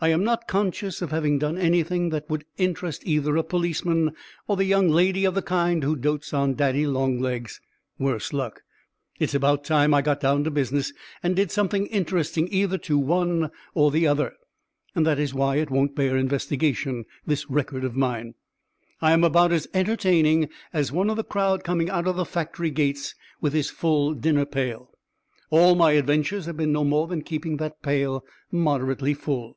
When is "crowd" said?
21.24-21.64